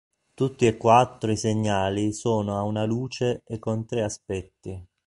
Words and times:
Tutti 0.33 0.65
e 0.65 0.77
quattro 0.77 1.29
i 1.31 1.37
segnali 1.37 2.11
sono 2.11 2.57
a 2.57 2.63
una 2.63 2.85
luce 2.85 3.43
e 3.45 3.59
con 3.59 3.85
tre 3.85 4.01
aspetti. 4.01 4.83